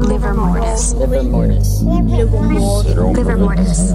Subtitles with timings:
[0.00, 0.94] Liver mortis.
[0.94, 1.82] Liver mortis.
[1.82, 3.04] Liver mortis.
[3.16, 3.92] Liver mortis.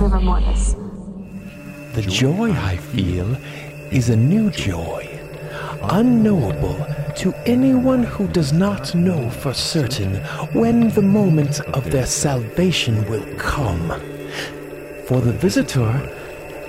[0.00, 0.74] Liver mortis.
[1.94, 3.36] The joy I feel
[3.92, 5.08] is a new joy,
[5.82, 6.84] unknowable
[7.16, 10.16] to anyone who does not know for certain
[10.52, 13.88] when the moment of their salvation will come.
[15.06, 15.92] For the visitor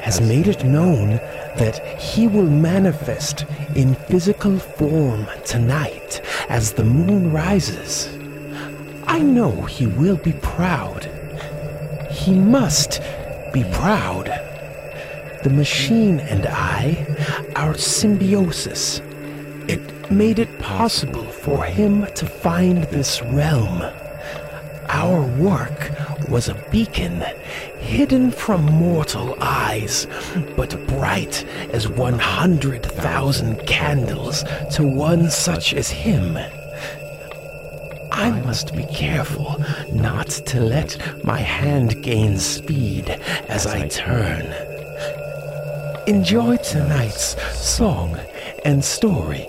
[0.01, 1.19] has made it known
[1.57, 3.45] that he will manifest
[3.75, 8.07] in physical form tonight as the moon rises.
[9.05, 11.09] I know he will be proud.
[12.11, 13.01] He must
[13.53, 14.27] be proud.
[15.43, 17.05] The machine and I,
[17.55, 19.01] our symbiosis,
[19.67, 23.83] it made it possible for him to find this realm.
[24.95, 25.89] Our work
[26.29, 27.23] was a beacon,
[27.79, 30.05] hidden from mortal eyes,
[30.55, 34.43] but bright as 100,000 candles
[34.75, 36.37] to one such as him.
[38.11, 39.59] I must be careful
[39.91, 43.09] not to let my hand gain speed
[43.49, 44.45] as I turn.
[46.05, 48.15] Enjoy tonight's song
[48.63, 49.47] and story.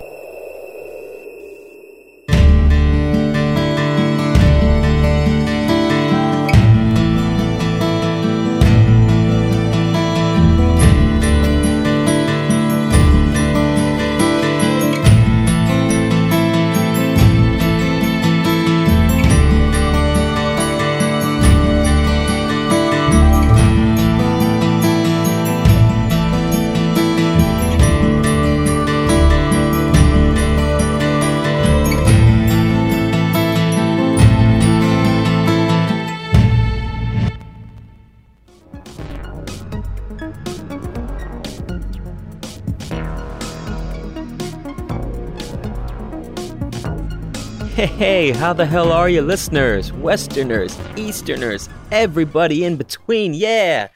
[47.75, 49.91] Hey, how the hell are you, listeners?
[49.91, 53.89] Westerners, Easterners, everybody in between, yeah!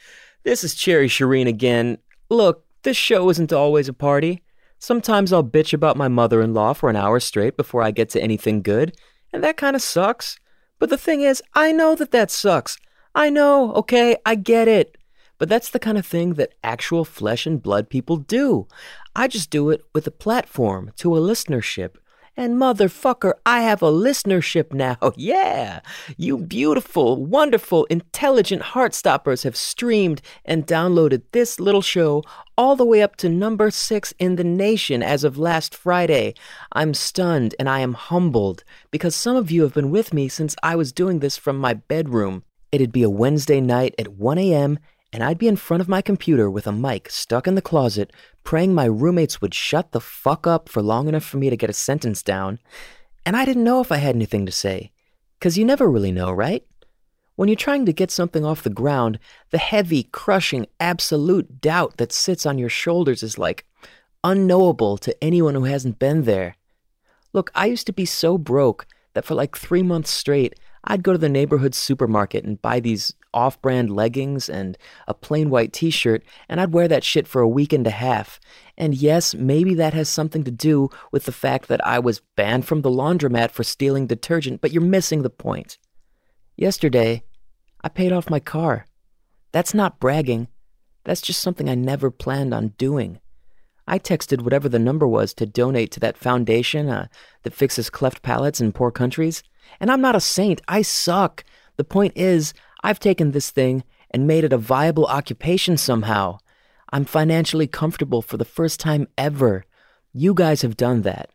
[0.43, 1.97] This is Cherry Shireen again.
[2.29, 4.43] Look, this show isn't always a party.
[4.79, 8.09] Sometimes I'll bitch about my mother in law for an hour straight before I get
[8.09, 8.97] to anything good,
[9.31, 10.37] and that kinda sucks.
[10.77, 12.77] But the thing is, I know that that sucks.
[13.15, 14.97] I know, okay, I get it.
[15.37, 18.67] But that's the kind of thing that actual flesh and blood people do.
[19.15, 21.95] I just do it with a platform to a listenership
[22.39, 24.97] and motherfucker, I have a listenership now.
[25.19, 25.81] Yeah.
[26.15, 32.23] You beautiful, wonderful, intelligent heartstoppers have streamed and downloaded this little show
[32.57, 36.35] all the way up to number six in the nation as of last Friday.
[36.71, 40.55] I'm stunned and I am humbled because some of you have been with me since
[40.63, 42.43] I was doing this from my bedroom.
[42.71, 44.79] It'd be a Wednesday night at 1 a.m
[45.11, 48.11] and I'd be in front of my computer with a mic stuck in the closet,
[48.43, 51.69] praying my roommates would shut the fuck up for long enough for me to get
[51.69, 52.59] a sentence down.
[53.25, 54.91] And I didn't know if I had anything to say.
[55.39, 56.65] Because you never really know, right?
[57.35, 59.17] When you're trying to get something off the ground,
[59.51, 63.65] the heavy, crushing, absolute doubt that sits on your shoulders is like
[64.23, 66.57] unknowable to anyone who hasn't been there.
[67.31, 71.11] Look, I used to be so broke that for like three months straight, I'd go
[71.11, 75.89] to the neighborhood supermarket and buy these off brand leggings and a plain white t
[75.89, 78.39] shirt, and I'd wear that shit for a week and a half.
[78.77, 82.65] And yes, maybe that has something to do with the fact that I was banned
[82.65, 85.77] from the laundromat for stealing detergent, but you're missing the point.
[86.55, 87.23] Yesterday,
[87.81, 88.85] I paid off my car.
[89.51, 90.47] That's not bragging,
[91.03, 93.19] that's just something I never planned on doing.
[93.87, 97.07] I texted whatever the number was to donate to that foundation uh,
[97.41, 99.41] that fixes cleft palates in poor countries.
[99.79, 101.43] And I'm not a saint, I suck.
[101.77, 102.53] The point is,
[102.83, 106.39] I've taken this thing and made it a viable occupation somehow.
[106.91, 109.65] I'm financially comfortable for the first time ever.
[110.13, 111.29] You guys have done that.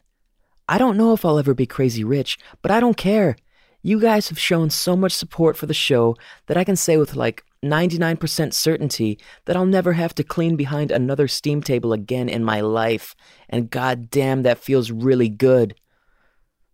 [0.68, 3.36] I don't know if I'll ever be crazy rich, but I don't care.
[3.82, 7.14] You guys have shown so much support for the show that I can say with
[7.14, 12.42] like 99% certainty that I'll never have to clean behind another steam table again in
[12.42, 13.14] my life.
[13.48, 15.74] And goddamn, that feels really good.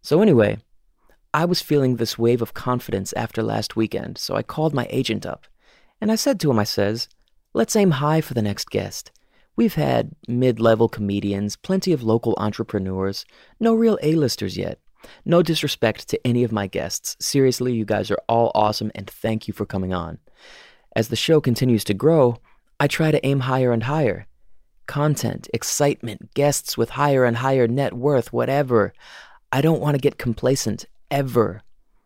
[0.02, 0.58] So, anyway,
[1.32, 5.24] I was feeling this wave of confidence after last weekend, so I called my agent
[5.24, 5.46] up.
[6.00, 7.08] And I said to him, I says,
[7.54, 9.12] let's aim high for the next guest.
[9.54, 13.24] We've had mid level comedians, plenty of local entrepreneurs,
[13.60, 14.80] no real A-listers yet.
[15.24, 17.16] No disrespect to any of my guests.
[17.20, 20.18] Seriously, you guys are all awesome, and thank you for coming on.
[20.96, 22.38] As the show continues to grow,
[22.80, 24.26] I try to aim higher and higher.
[24.86, 28.92] Content, excitement, guests with higher and higher net worth, whatever.
[29.52, 31.62] I don't want to get complacent ever.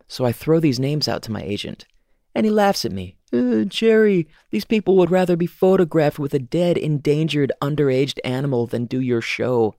[0.07, 1.85] So I throw these names out to my agent,
[2.33, 3.15] and he laughs at me.
[3.33, 8.85] Uh, Jerry, these people would rather be photographed with a dead, endangered, underaged animal than
[8.85, 9.75] do your show.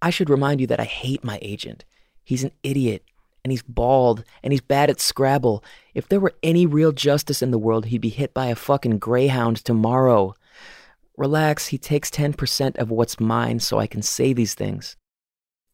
[0.00, 1.84] I should remind you that I hate my agent.
[2.24, 3.04] He's an idiot,
[3.44, 5.62] and he's bald, and he's bad at Scrabble.
[5.94, 8.98] If there were any real justice in the world, he'd be hit by a fucking
[8.98, 10.34] greyhound tomorrow.
[11.16, 14.96] Relax, he takes 10% of what's mine so I can say these things.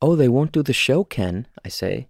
[0.02, 2.08] Oh, they won't do the show, Ken, I say.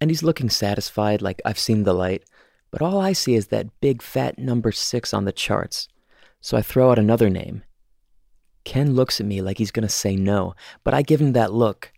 [0.00, 2.24] And he's looking satisfied, like I've seen the light.
[2.70, 5.88] But all I see is that big fat number six on the charts.
[6.40, 7.62] So I throw out another name.
[8.64, 10.54] Ken looks at me like he's gonna say no,
[10.84, 11.92] but I give him that look.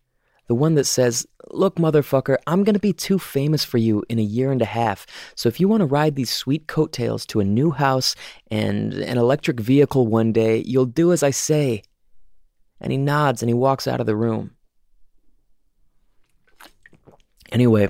[0.46, 4.22] The one that says, Look, motherfucker, I'm gonna be too famous for you in a
[4.22, 5.06] year and a half.
[5.34, 8.14] So if you wanna ride these sweet coattails to a new house
[8.50, 11.82] and an electric vehicle one day, you'll do as I say.
[12.80, 14.52] And he nods and he walks out of the room.
[17.52, 17.88] Anyway,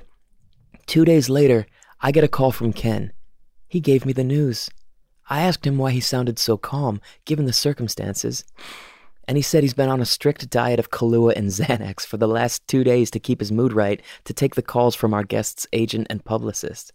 [0.86, 1.66] two days later,
[2.00, 3.12] I get a call from Ken.
[3.68, 4.70] He gave me the news.
[5.28, 8.44] I asked him why he sounded so calm, given the circumstances.
[9.28, 12.26] And he said he's been on a strict diet of Kahlua and Xanax for the
[12.26, 15.66] last two days to keep his mood right to take the calls from our guest's
[15.72, 16.92] agent and publicist.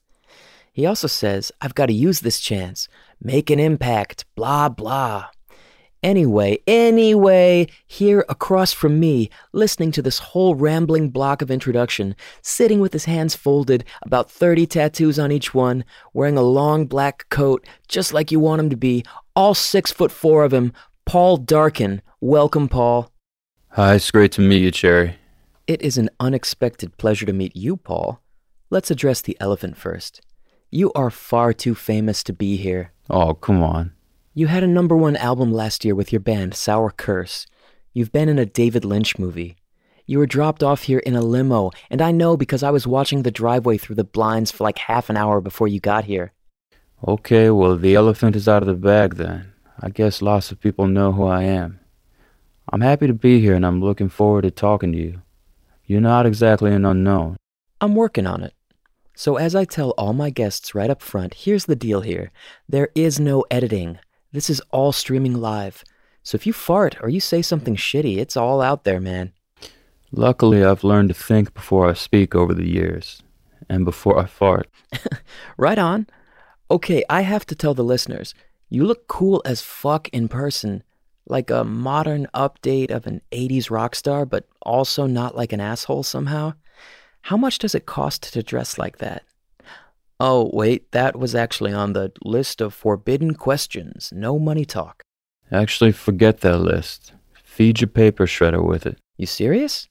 [0.74, 2.90] He also says, I've got to use this chance,
[3.22, 5.28] make an impact, blah, blah.
[6.06, 12.80] Anyway, anyway, here across from me, listening to this whole rambling block of introduction, sitting
[12.80, 17.66] with his hands folded, about 30 tattoos on each one, wearing a long black coat,
[17.88, 19.04] just like you want him to be,
[19.36, 20.74] all six foot four of him,
[21.08, 22.04] Paul Darkin.
[22.22, 23.12] Welcome, Paul.
[23.70, 25.16] Hi, it's great to meet you, Cherry.
[25.66, 28.22] It is an unexpected pleasure to meet you, Paul.
[28.70, 30.22] Let's address the elephant first.
[30.70, 32.92] You are far too famous to be here.
[33.10, 33.94] Oh, come on.
[34.38, 37.48] You had a number one album last year with your band, Sour Curse.
[37.94, 39.56] You've been in a David Lynch movie.
[40.06, 43.24] You were dropped off here in a limo, and I know because I was watching
[43.24, 46.34] the driveway through the blinds for like half an hour before you got here.
[47.08, 49.54] Okay, well, the elephant is out of the bag then.
[49.80, 51.80] I guess lots of people know who I am.
[52.74, 55.22] I'm happy to be here and I'm looking forward to talking to you.
[55.86, 57.38] You're not exactly an unknown.
[57.80, 58.54] I'm working on it.
[59.16, 62.34] So, as I tell all my guests right up front, here's the deal here
[62.68, 63.98] there is no editing.
[64.36, 65.86] This is all streaming live.
[66.22, 69.32] So if you fart or you say something shitty, it's all out there, man.
[70.12, 73.24] Luckily, I've learned to think before I speak over the years,
[73.70, 74.68] and before I fart.
[75.58, 76.08] right on.
[76.70, 78.34] Okay, I have to tell the listeners
[78.68, 80.84] you look cool as fuck in person.
[81.28, 86.04] Like a modern update of an 80s rock star, but also not like an asshole
[86.04, 86.56] somehow.
[87.22, 89.24] How much does it cost to dress like that?
[90.20, 94.14] Oh, wait, that was actually on the list of forbidden questions.
[94.16, 95.04] No money talk.
[95.52, 97.14] Actually, forget that list.
[97.44, 98.98] Feed your paper shredder with it.
[99.18, 99.90] You serious?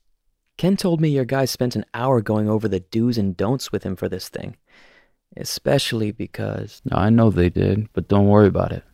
[0.57, 3.83] Ken told me your guys spent an hour going over the do's and don'ts with
[3.83, 4.57] him for this thing.
[5.37, 6.81] Especially because.
[6.93, 8.85] I know they did, but don't worry about it.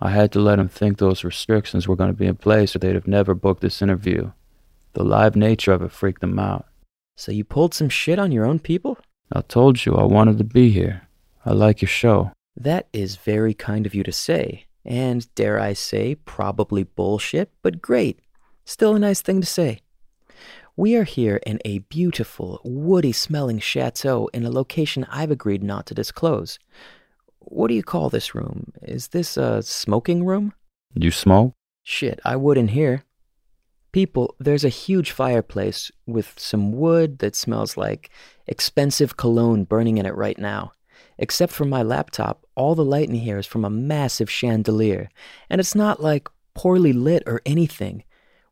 [0.00, 2.78] I had to let them think those restrictions were going to be in place or
[2.78, 4.32] they'd have never booked this interview.
[4.94, 6.66] The live nature of it freaked them out.
[7.16, 8.98] So you pulled some shit on your own people?
[9.32, 11.08] I told you I wanted to be here.
[11.44, 12.32] I like your show.
[12.56, 17.82] That is very kind of you to say, and dare I say, probably bullshit, but
[17.82, 18.20] great.
[18.64, 19.80] Still a nice thing to say.
[20.76, 25.86] We are here in a beautiful, woody smelling chateau in a location I've agreed not
[25.86, 26.58] to disclose.
[27.38, 28.72] What do you call this room?
[28.82, 30.52] Is this a smoking room?
[30.94, 31.54] You smoke?
[31.82, 33.04] Shit, I would in here.
[33.92, 38.10] People, there's a huge fireplace with some wood that smells like
[38.46, 40.72] expensive cologne burning in it right now.
[41.18, 45.08] Except for my laptop, all the light in here is from a massive chandelier,
[45.48, 48.04] and it's not like poorly lit or anything.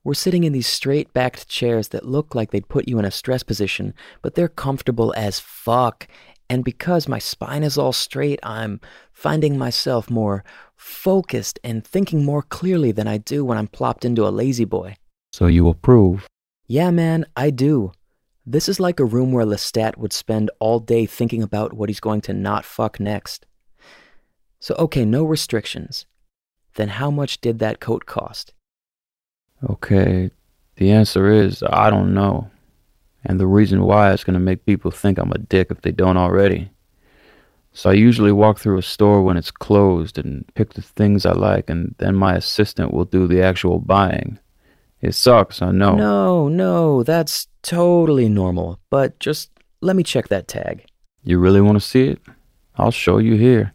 [0.02, 3.10] We're sitting in these straight backed chairs that look like they'd put you in a
[3.10, 6.06] stress position, but they're comfortable as fuck.
[6.50, 8.80] And because my spine is all straight, I'm
[9.12, 10.44] finding myself more
[10.76, 14.96] focused and thinking more clearly than I do when I'm plopped into a La-Z-Boy.
[15.32, 16.26] So you approve?
[16.66, 17.92] Yeah, man, I do.
[18.46, 22.00] This is like a room where Lestat would spend all day thinking about what he's
[22.00, 23.46] going to not fuck next.
[24.60, 26.06] So, okay, no restrictions.
[26.74, 28.52] Then how much did that coat cost?
[29.68, 30.30] Okay,
[30.76, 32.50] the answer is I don't know.
[33.24, 35.92] And the reason why is going to make people think I'm a dick if they
[35.92, 36.70] don't already.
[37.72, 41.32] So I usually walk through a store when it's closed and pick the things I
[41.32, 44.38] like, and then my assistant will do the actual buying.
[45.04, 45.96] It sucks, I know.
[45.96, 48.80] No, no, that's totally normal.
[48.88, 49.50] But just
[49.82, 50.86] let me check that tag.
[51.22, 52.22] You really want to see it?
[52.76, 53.74] I'll show you here.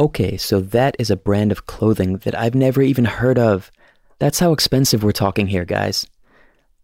[0.00, 3.70] Okay, so that is a brand of clothing that I've never even heard of.
[4.18, 6.08] That's how expensive we're talking here, guys.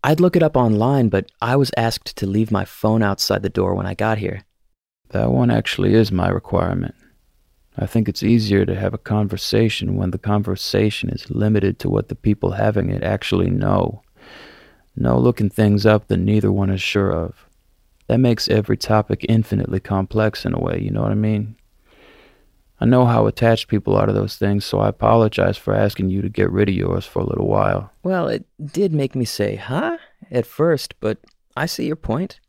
[0.05, 3.49] I'd look it up online, but I was asked to leave my phone outside the
[3.49, 4.45] door when I got here.
[5.09, 6.95] That one actually is my requirement.
[7.81, 12.09] I think it's easier to have a conversation when the conversation is limited to what
[12.09, 14.03] the people having it actually know.
[14.97, 17.47] No looking things up that neither one is sure of.
[18.09, 21.55] That makes every topic infinitely complex in a way, you know what I mean?
[22.81, 26.21] I know how attached people are to those things, so I apologize for asking you
[26.23, 27.93] to get rid of yours for a little while.
[28.03, 29.99] Well, it did make me say, huh?
[30.31, 31.19] At first, but
[31.57, 32.41] I see your point.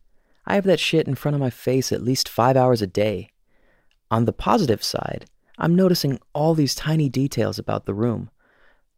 [0.46, 3.30] I have that shit in front of my face at least five hours a day.
[4.12, 5.26] On the positive side,
[5.58, 8.30] I'm noticing all these tiny details about the room.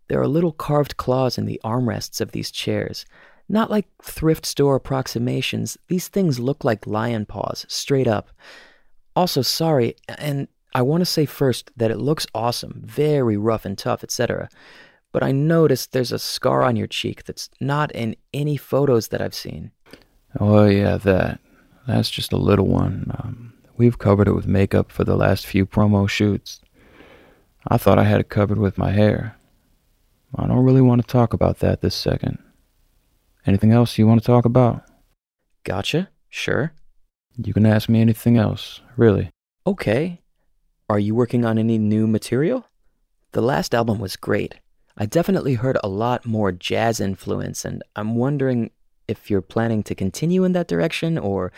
[0.07, 3.05] There are little carved claws in the armrests of these chairs.
[3.49, 8.29] Not like thrift store approximations, these things look like lion paws, straight up.
[9.15, 13.77] Also, sorry, and I want to say first that it looks awesome, very rough and
[13.77, 14.47] tough, etc.
[15.11, 19.21] But I noticed there's a scar on your cheek that's not in any photos that
[19.21, 19.71] I've seen.
[20.39, 21.39] Oh, yeah, that.
[21.87, 23.11] That's just a little one.
[23.19, 26.61] Um, we've covered it with makeup for the last few promo shoots.
[27.67, 29.37] I thought I had it covered with my hair.
[30.35, 32.39] I don't really want to talk about that this second.
[33.45, 34.83] Anything else you want to talk about?
[35.63, 36.73] Gotcha, sure.
[37.37, 39.29] You can ask me anything else, really.
[39.65, 40.21] Okay.
[40.89, 42.65] Are you working on any new material?
[43.31, 44.55] The last album was great.
[44.97, 48.71] I definitely heard a lot more jazz influence, and I'm wondering
[49.07, 51.51] if you're planning to continue in that direction or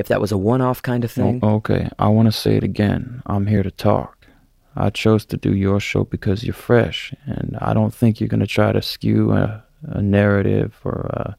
[0.00, 1.40] if that was a one off kind of thing.
[1.42, 3.22] O- okay, I want to say it again.
[3.26, 4.26] I'm here to talk.
[4.74, 8.40] I chose to do your show because you're fresh, and I don't think you're going
[8.40, 11.34] to try to skew a, a narrative or uh,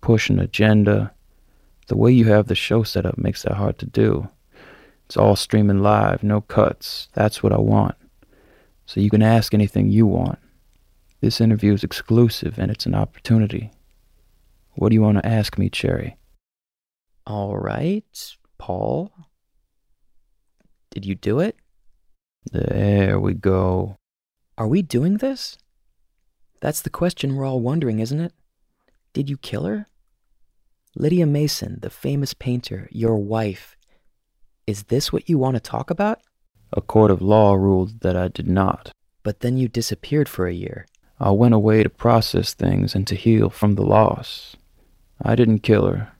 [0.00, 1.12] push an agenda.
[1.86, 4.28] The way you have the show set up makes that hard to do.
[5.06, 7.08] It's all streaming live, no cuts.
[7.12, 7.94] That's what I want.
[8.86, 10.38] So you can ask anything you want.
[11.20, 13.70] This interview is exclusive and it's an opportunity.
[14.72, 16.16] What do you want to ask me, Cherry?
[17.26, 19.12] All right, Paul.
[20.90, 21.56] Did you do it?
[22.50, 23.96] There we go.
[24.58, 25.56] Are we doing this?
[26.60, 28.32] That's the question we're all wondering, isn't it?
[29.12, 29.86] Did you kill her?
[30.94, 33.76] Lydia Mason, the famous painter, your wife.
[34.66, 36.20] Is this what you want to talk about?
[36.72, 38.92] A court of law ruled that I did not.
[39.22, 40.86] But then you disappeared for a year.
[41.18, 44.56] I went away to process things and to heal from the loss.
[45.22, 46.11] I didn't kill her.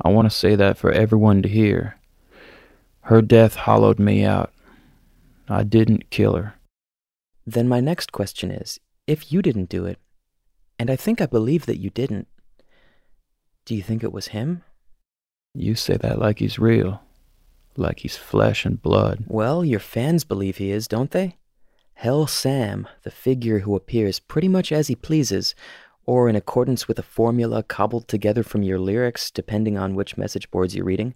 [0.00, 1.98] I want to say that for everyone to hear.
[3.02, 4.52] Her death hollowed me out.
[5.48, 6.54] I didn't kill her.
[7.46, 9.98] Then my next question is if you didn't do it,
[10.78, 12.28] and I think I believe that you didn't,
[13.64, 14.62] do you think it was him?
[15.54, 17.02] You say that like he's real,
[17.76, 19.24] like he's flesh and blood.
[19.26, 21.36] Well, your fans believe he is, don't they?
[21.94, 25.54] Hell Sam, the figure who appears pretty much as he pleases,
[26.06, 30.50] or in accordance with a formula cobbled together from your lyrics, depending on which message
[30.50, 31.14] boards you're reading.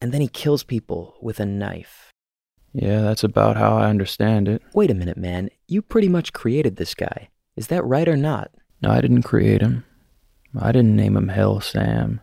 [0.00, 2.12] And then he kills people with a knife.
[2.72, 4.60] Yeah, that's about how I understand it.
[4.74, 5.48] Wait a minute, man.
[5.68, 7.28] You pretty much created this guy.
[7.56, 8.50] Is that right or not?
[8.82, 9.84] No, I didn't create him.
[10.60, 12.20] I didn't name him Hell Sam.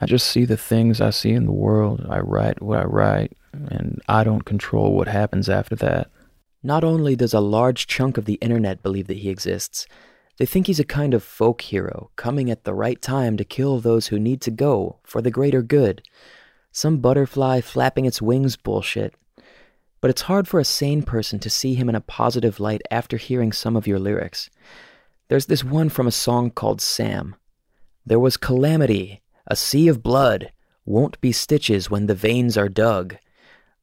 [0.00, 2.06] I just see the things I see in the world.
[2.08, 6.10] I write what I write, and I don't control what happens after that.
[6.62, 9.86] Not only does a large chunk of the internet believe that he exists,
[10.38, 13.80] they think he's a kind of folk hero coming at the right time to kill
[13.80, 16.00] those who need to go for the greater good.
[16.70, 19.14] Some butterfly flapping its wings bullshit.
[20.00, 23.16] But it's hard for a sane person to see him in a positive light after
[23.16, 24.48] hearing some of your lyrics.
[25.26, 27.34] There's this one from a song called Sam.
[28.06, 30.52] There was calamity, a sea of blood,
[30.84, 33.16] won't be stitches when the veins are dug.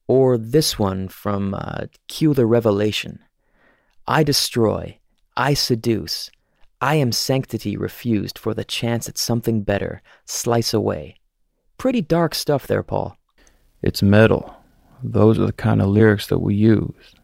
[0.07, 3.19] Or this one from uh, Cue the Revelation.
[4.07, 4.99] I destroy,
[5.35, 6.31] I seduce,
[6.85, 11.15] I am sanctity refused for the chance at something better, slice away.
[11.79, 13.17] Pretty dark stuff there, Paul.
[13.81, 14.55] It's metal.
[15.01, 17.15] Those are the kind of lyrics that we use.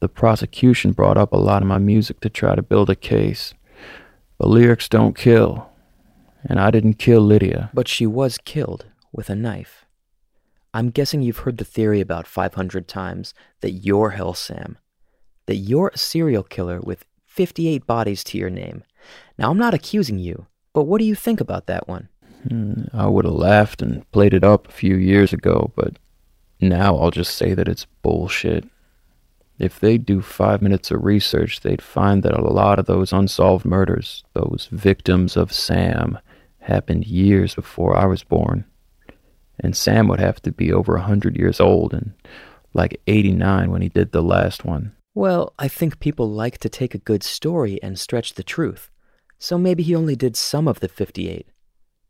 [0.00, 3.54] The prosecution brought up a lot of my music to try to build a case.
[4.36, 5.70] But lyrics don't kill.
[6.44, 7.70] And I didn't kill Lydia.
[7.72, 9.86] But she was killed with a knife.
[10.74, 13.32] I'm guessing you've heard the theory about 500 times
[13.62, 14.76] that you're Hell Sam.
[15.46, 18.84] That you're a serial killer with 58 bodies to your name.
[19.38, 22.10] Now, I'm not accusing you, but what do you think about that one?
[22.46, 25.98] Hmm, I would have laughed and played it up a few years ago, but
[26.60, 28.68] now I'll just say that it's bullshit.
[29.58, 33.64] If they'd do five minutes of research, they'd find that a lot of those unsolved
[33.64, 36.18] murders, those victims of Sam,
[36.60, 38.66] happened years before I was born.
[39.58, 42.12] And Sam would have to be over a hundred years old and
[42.74, 44.92] like 89 when he did the last one.
[45.14, 48.90] Well, I think people like to take a good story and stretch the truth.
[49.38, 51.48] So maybe he only did some of the 58.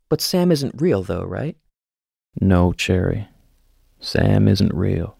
[0.09, 1.57] But Sam isn't real, though, right?
[2.39, 3.27] No, Cherry.
[3.99, 5.17] Sam isn't real.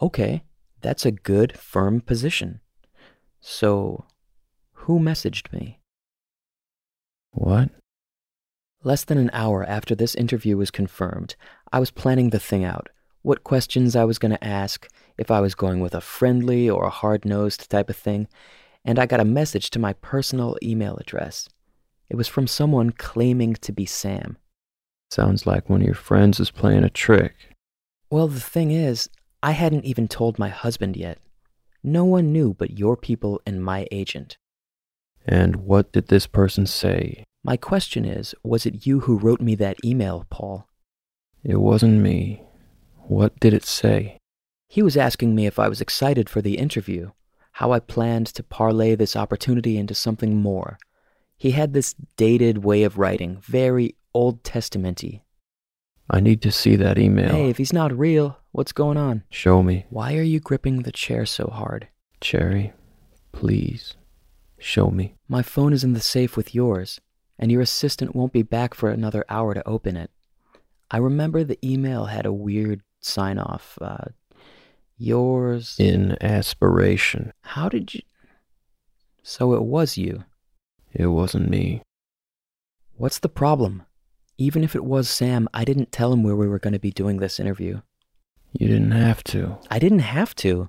[0.00, 0.44] Okay,
[0.80, 2.60] that's a good, firm position.
[3.40, 4.04] So,
[4.72, 5.80] who messaged me?
[7.32, 7.70] What?
[8.82, 11.34] Less than an hour after this interview was confirmed,
[11.72, 12.88] I was planning the thing out
[13.26, 16.84] what questions I was going to ask, if I was going with a friendly or
[16.84, 18.28] a hard nosed type of thing,
[18.84, 21.48] and I got a message to my personal email address.
[22.08, 24.36] It was from someone claiming to be Sam.
[25.10, 27.34] Sounds like one of your friends is playing a trick.
[28.10, 29.10] Well, the thing is,
[29.42, 31.18] I hadn't even told my husband yet.
[31.82, 34.36] No one knew but your people and my agent.
[35.26, 37.24] And what did this person say?
[37.42, 40.68] My question is was it you who wrote me that email, Paul?
[41.42, 42.45] It wasn't me.
[43.08, 44.18] What did it say?
[44.68, 47.12] He was asking me if I was excited for the interview,
[47.52, 50.78] how I planned to parlay this opportunity into something more.
[51.36, 55.22] He had this dated way of writing, very Old Testamenty.
[56.10, 57.30] I need to see that email.
[57.30, 59.22] Hey, if he's not real, what's going on?
[59.30, 59.86] Show me.
[59.88, 61.88] Why are you gripping the chair so hard?
[62.20, 62.72] Cherry,
[63.30, 63.94] please,
[64.58, 65.14] show me.
[65.28, 67.00] My phone is in the safe with yours,
[67.38, 70.10] and your assistant won't be back for another hour to open it.
[70.90, 73.78] I remember the email had a weird sign off.
[73.80, 74.06] Uh,
[74.98, 75.76] yours.
[75.78, 77.32] In aspiration.
[77.42, 78.02] How did you.
[79.22, 80.24] So it was you.
[80.92, 81.82] It wasn't me.
[82.96, 83.82] What's the problem?
[84.38, 86.90] Even if it was Sam, I didn't tell him where we were going to be
[86.90, 87.80] doing this interview.
[88.52, 89.58] You didn't have to.
[89.70, 90.68] I didn't have to.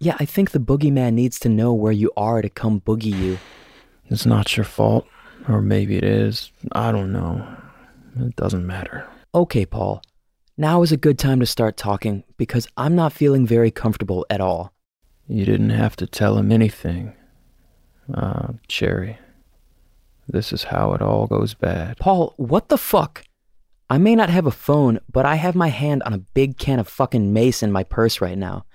[0.00, 3.38] Yeah, I think the boogeyman needs to know where you are to come boogie you.
[4.06, 5.06] It's not your fault.
[5.48, 6.52] Or maybe it is.
[6.72, 7.44] I don't know.
[8.20, 9.08] It doesn't matter.
[9.34, 10.02] Okay, Paul.
[10.58, 14.42] Now is a good time to start talking because I'm not feeling very comfortable at
[14.42, 14.74] all.
[15.26, 17.14] You didn't have to tell him anything.
[18.14, 19.18] Ah, uh, Cherry.
[20.28, 21.96] This is how it all goes bad.
[21.96, 23.24] Paul, what the fuck?
[23.88, 26.78] I may not have a phone, but I have my hand on a big can
[26.78, 28.66] of fucking mace in my purse right now.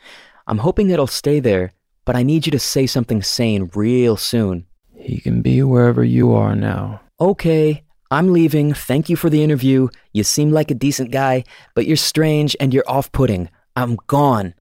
[0.48, 1.74] I'm hoping it'll stay there,
[2.05, 4.65] but I need you to say something sane real soon.
[4.96, 7.01] He can be wherever you are now.
[7.19, 8.73] Okay, I'm leaving.
[8.73, 9.89] Thank you for the interview.
[10.13, 11.43] You seem like a decent guy,
[11.75, 13.49] but you're strange and you're off putting.
[13.75, 14.53] I'm gone.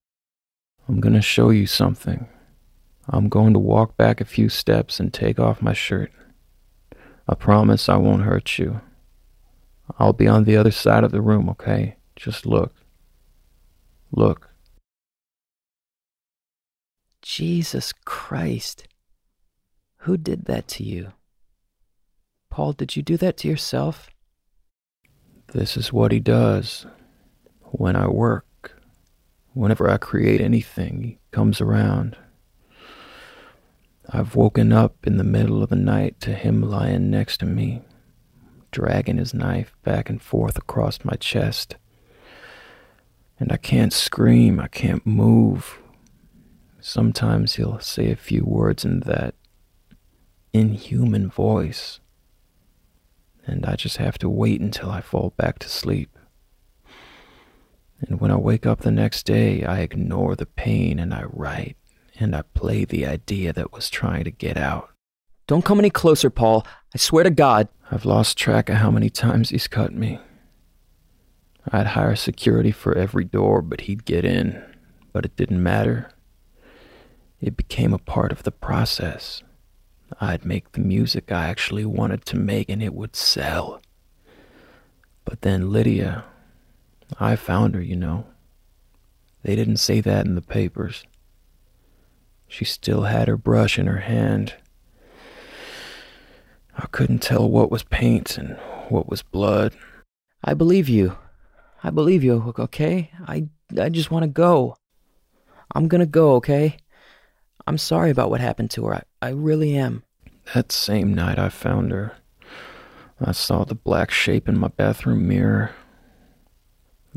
[0.89, 2.29] I'm gonna show you something.
[3.09, 6.11] I'm going to walk back a few steps and take off my shirt.
[7.29, 8.81] I promise I won't hurt you.
[9.99, 11.97] I'll be on the other side of the room, okay?
[12.17, 12.75] Just look.
[14.11, 14.51] Look.
[17.23, 18.89] Jesus Christ.
[19.99, 21.13] Who did that to you?
[22.57, 24.09] Paul, did you do that to yourself?
[25.49, 26.87] This is what he does.
[27.61, 28.81] When I work,
[29.53, 32.17] whenever I create anything, he comes around.
[34.09, 37.83] I've woken up in the middle of the night to him lying next to me,
[38.71, 41.77] dragging his knife back and forth across my chest.
[43.39, 45.79] And I can't scream, I can't move.
[46.81, 49.35] Sometimes he'll say a few words in that
[50.55, 52.01] inhuman voice,
[53.47, 56.19] and I just have to wait until I fall back to sleep.
[58.01, 61.77] And when I wake up the next day, I ignore the pain and I write
[62.19, 64.91] and I play the idea that was trying to get out.
[65.47, 66.67] Don't come any closer, Paul.
[66.95, 67.69] I swear to God.
[67.91, 70.19] I've lost track of how many times he's cut me.
[71.71, 74.63] I'd hire security for every door, but he'd get in.
[75.13, 76.11] But it didn't matter.
[77.41, 79.43] It became a part of the process.
[80.21, 83.81] I'd make the music I actually wanted to make and it would sell.
[85.25, 86.25] But then Lydia,
[87.19, 88.27] I found her, you know.
[89.43, 91.05] They didn't say that in the papers.
[92.49, 94.55] She still had her brush in her hand.
[96.77, 98.57] I couldn't tell what was paint and
[98.89, 99.75] what was blood.
[100.45, 101.17] I believe you.
[101.83, 103.11] I believe you, okay?
[103.27, 103.49] I,
[103.81, 104.77] I just want to go.
[105.75, 106.77] I'm gonna go, okay?
[107.67, 108.95] I'm sorry about what happened to her.
[108.95, 110.05] I, I really am.
[110.55, 112.17] That same night I found her,
[113.21, 115.73] I saw the black shape in my bathroom mirror.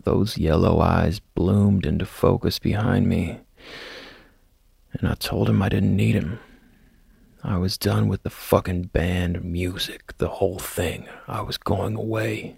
[0.03, 3.41] Those yellow eyes bloomed into focus behind me
[4.91, 6.39] and I told him I didn't need him.
[7.43, 11.07] I was done with the fucking band, music, the whole thing.
[11.27, 12.57] I was going away.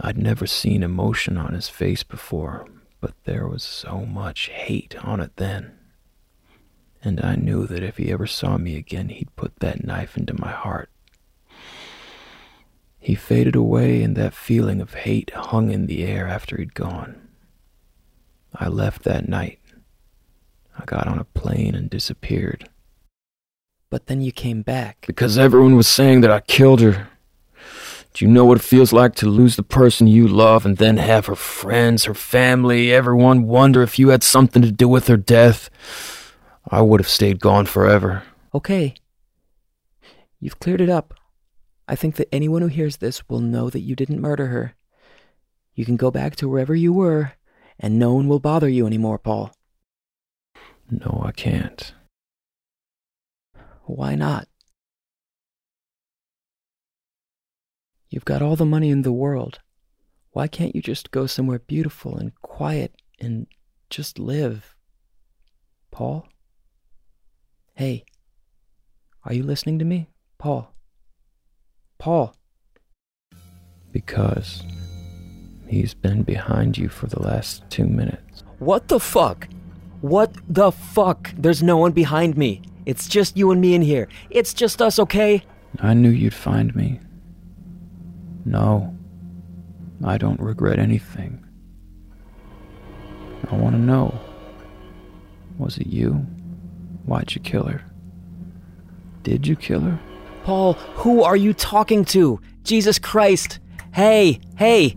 [0.00, 2.66] I'd never seen emotion on his face before,
[3.02, 5.77] but there was so much hate on it then.
[7.02, 10.38] And I knew that if he ever saw me again, he'd put that knife into
[10.40, 10.90] my heart.
[12.98, 17.28] He faded away, and that feeling of hate hung in the air after he'd gone.
[18.54, 19.60] I left that night
[20.78, 22.68] I got on a plane and disappeared.
[23.90, 25.04] But then you came back.
[25.06, 27.08] Because everyone was saying that I killed her.
[28.14, 30.96] Do you know what it feels like to lose the person you love and then
[30.96, 35.16] have her friends, her family, everyone wonder if you had something to do with her
[35.16, 35.70] death?
[36.70, 38.22] I would have stayed gone forever.
[38.54, 38.94] Okay.
[40.40, 41.14] You've cleared it up.
[41.88, 44.74] I think that anyone who hears this will know that you didn't murder her.
[45.74, 47.32] You can go back to wherever you were,
[47.78, 49.52] and no one will bother you anymore, Paul.
[50.90, 51.94] No, I can't.
[53.84, 54.48] Why not?
[58.10, 59.60] You've got all the money in the world.
[60.32, 63.46] Why can't you just go somewhere beautiful and quiet and
[63.88, 64.74] just live?
[65.90, 66.28] Paul?
[67.78, 68.04] Hey,
[69.24, 70.08] are you listening to me?
[70.36, 70.74] Paul?
[71.96, 72.34] Paul?
[73.92, 74.64] Because
[75.68, 78.42] he's been behind you for the last two minutes.
[78.58, 79.46] What the fuck?
[80.00, 81.30] What the fuck?
[81.38, 82.62] There's no one behind me.
[82.84, 84.08] It's just you and me in here.
[84.28, 85.44] It's just us, okay?
[85.78, 86.98] I knew you'd find me.
[88.44, 88.92] No,
[90.04, 91.46] I don't regret anything.
[93.48, 94.18] I want to know
[95.58, 96.26] was it you?
[97.08, 97.82] Why'd you kill her?
[99.22, 99.98] Did you kill her?
[100.44, 102.38] Paul, who are you talking to?
[102.64, 103.60] Jesus Christ.
[103.94, 104.94] Hey, hey.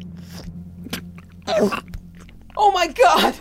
[1.47, 3.35] Oh my god!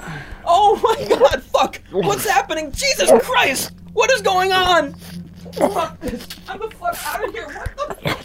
[0.47, 1.81] Oh my god, fuck!
[1.91, 2.71] What's happening?
[2.71, 3.73] Jesus Christ!
[3.93, 4.95] What is going on?
[4.95, 6.29] Fuck this.
[6.49, 7.49] I'm the fuck out of here.
[7.49, 8.25] What the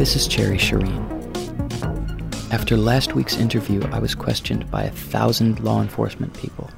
[0.00, 1.04] This is Cherry Shireen.
[2.50, 6.70] After last week's interview, I was questioned by a thousand law enforcement people.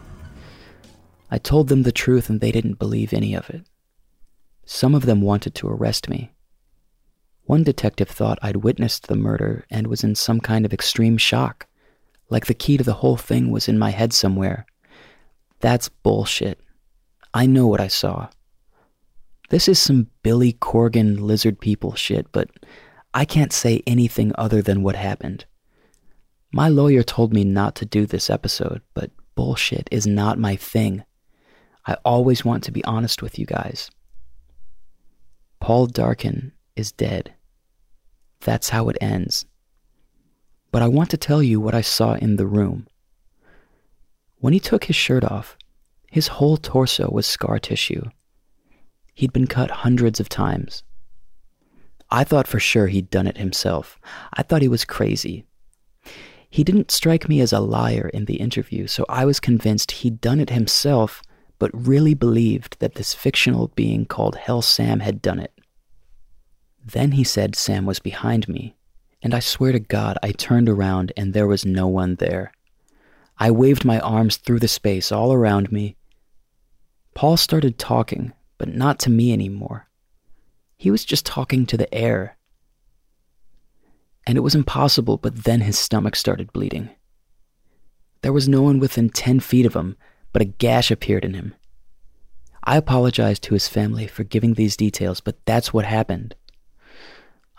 [1.31, 3.63] I told them the truth and they didn't believe any of it.
[4.67, 6.33] Some of them wanted to arrest me.
[7.45, 11.69] One detective thought I'd witnessed the murder and was in some kind of extreme shock,
[12.29, 14.67] like the key to the whole thing was in my head somewhere.
[15.61, 16.59] That's bullshit.
[17.33, 18.31] I know what I saw.
[19.51, 22.51] This is some Billy Corgan lizard people shit, but
[23.14, 25.44] I can't say anything other than what happened.
[26.53, 31.05] My lawyer told me not to do this episode, but bullshit is not my thing.
[31.87, 33.90] I always want to be honest with you guys.
[35.61, 37.35] Paul Darkin is dead.
[38.40, 39.44] That's how it ends.
[40.70, 42.87] But I want to tell you what I saw in the room.
[44.38, 45.57] When he took his shirt off,
[46.11, 48.03] his whole torso was scar tissue.
[49.14, 50.83] He'd been cut hundreds of times.
[52.12, 53.98] I thought for sure he'd done it himself.
[54.35, 55.46] I thought he was crazy.
[56.51, 60.20] He didn't strike me as a liar in the interview, so I was convinced he'd
[60.20, 61.22] done it himself,
[61.59, 65.59] but really believed that this fictional being called Hell Sam had done it.
[66.85, 68.75] Then he said Sam was behind me,
[69.22, 72.53] and I swear to God I turned around and there was no one there.
[73.38, 75.96] I waved my arms through the space all around me.
[77.14, 79.88] Paul started talking, but not to me anymore.
[80.83, 82.37] He was just talking to the air.
[84.27, 86.90] And it was impossible, but then his stomach started bleeding.
[88.23, 89.97] There was no one within 10 feet of him,
[90.33, 91.55] but a gash appeared in him.
[92.64, 96.35] I apologized to his family for giving these details, but that's what happened.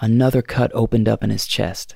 [0.01, 1.95] Another cut opened up in his chest.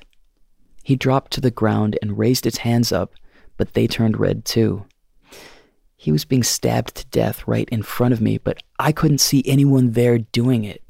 [0.82, 3.12] He dropped to the ground and raised his hands up,
[3.58, 4.86] but they turned red too.
[5.94, 9.42] He was being stabbed to death right in front of me, but I couldn't see
[9.46, 10.82] anyone there doing it.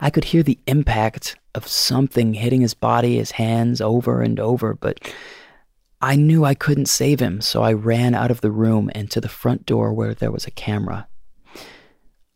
[0.00, 4.74] I could hear the impact of something hitting his body, his hands over and over,
[4.74, 5.12] but
[6.00, 9.20] I knew I couldn't save him, so I ran out of the room and to
[9.20, 11.06] the front door where there was a camera.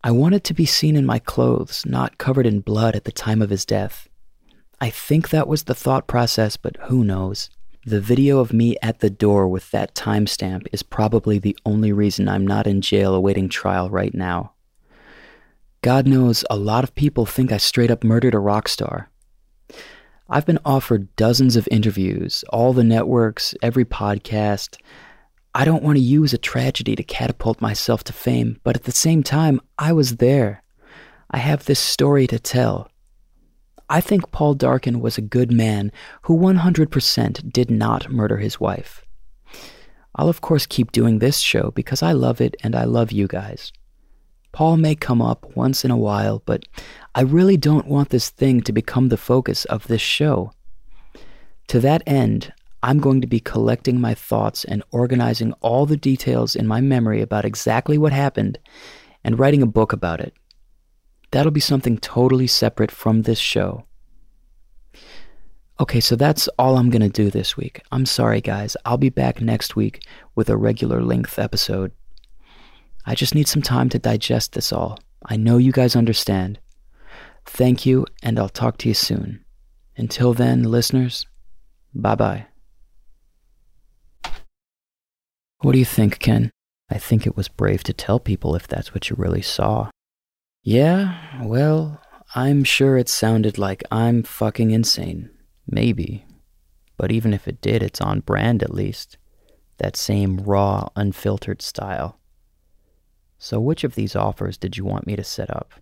[0.03, 3.41] I wanted to be seen in my clothes, not covered in blood at the time
[3.41, 4.07] of his death.
[4.81, 7.49] I think that was the thought process, but who knows?
[7.87, 12.29] The video of me at the door with that timestamp is probably the only reason
[12.29, 14.54] I'm not in jail awaiting trial right now.
[15.85, 19.11] God knows a lot of people think I straight up murdered a rock star.
[20.31, 24.79] I've been offered dozens of interviews, all the networks, every podcast.
[25.55, 28.93] I don't want to use a tragedy to catapult myself to fame, but at the
[28.93, 30.63] same time, I was there.
[31.31, 32.91] I have this story to tell.
[33.91, 35.93] I think Paul Darkin was a good man
[36.23, 39.05] who 100% did not murder his wife.
[40.15, 43.29] I'll of course keep doing this show because I love it and I love you
[43.29, 43.71] guys.
[44.55, 46.65] Paul may come up once in a while, but
[47.17, 50.53] I really don't want this thing to become the focus of this show.
[51.67, 56.55] To that end, I'm going to be collecting my thoughts and organizing all the details
[56.55, 58.61] in my memory about exactly what happened
[59.25, 60.33] and writing a book about it.
[61.33, 63.87] That'll be something totally separate from this show.
[65.81, 67.83] Okay, so that's all I'm going to do this week.
[67.91, 68.77] I'm sorry, guys.
[68.85, 71.91] I'll be back next week with a regular length episode.
[73.07, 74.99] I just need some time to digest this all.
[75.27, 76.59] I know you guys understand.
[77.47, 79.45] Thank you, and I'll talk to you soon.
[79.97, 81.27] Until then, listeners,
[81.95, 82.47] bye bye.
[85.61, 86.51] What do you think, Ken?
[86.91, 89.91] I think it was brave to tell people if that's what you really saw.
[90.63, 92.01] Yeah, well,
[92.35, 95.31] I'm sure it sounded like I'm fucking insane.
[95.67, 96.27] Maybe.
[96.97, 99.17] But even if it did, it's on brand at least.
[99.79, 102.19] That same raw, unfiltered style.
[103.45, 105.75] So, which of these offers did you want me to set up?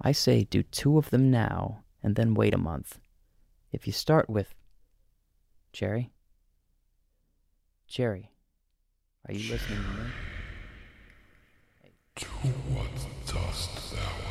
[0.00, 2.98] I say do two of them now and then wait a month.
[3.72, 4.54] If you start with.
[5.74, 6.14] Jerry?
[7.86, 8.32] Jerry,
[9.28, 10.10] are you listening to me?
[12.14, 12.26] To
[12.72, 12.88] what
[13.26, 14.21] dost thou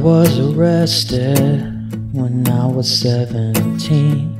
[0.00, 4.38] was arrested when I was 17.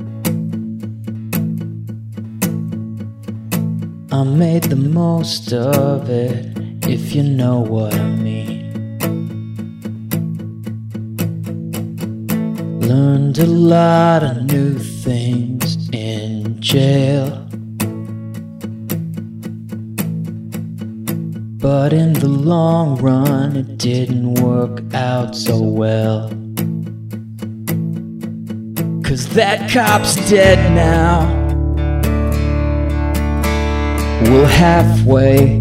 [4.13, 6.47] I made the most of it,
[6.87, 8.99] if you know what I mean.
[12.81, 17.38] Learned a lot of new things in jail.
[22.49, 26.31] Long run, it didn't work out so well.
[29.05, 31.29] Cause that cop's dead now.
[34.31, 35.57] We're halfway.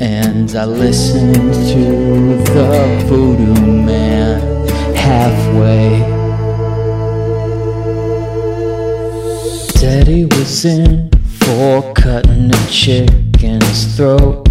[0.00, 6.00] And I listened to the voodoo man halfway.
[9.80, 12.66] Daddy was in for cutting a
[13.42, 14.46] chicken's throat.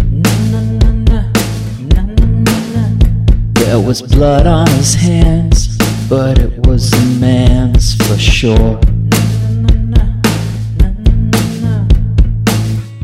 [3.54, 5.78] There was blood on his hands,
[6.10, 8.78] but it was a man's for sure.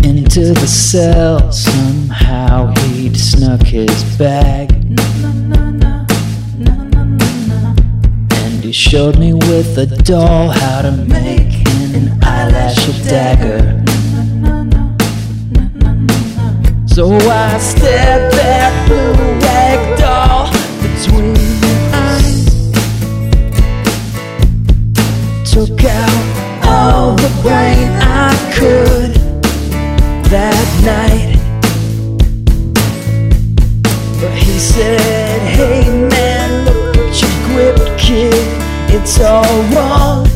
[0.04, 4.72] Into the cell, somehow he'd snuck his bag.
[8.34, 13.87] And he showed me with a doll how to make an eyelash a dagger.
[16.98, 20.50] So I stabbed back, rag doll
[20.82, 22.44] between the eyes.
[25.48, 29.14] Took out all the brain I could
[30.28, 31.38] that night.
[34.20, 38.34] But he said, Hey man, look at your gripped, kid.
[38.92, 40.26] It's all wrong.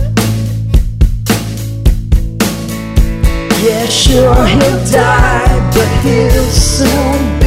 [3.64, 7.41] Yeah, sure, he'll die, but he'll soon